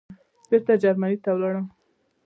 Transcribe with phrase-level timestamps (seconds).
[0.49, 1.65] بېرته جرمني ته ولاړم.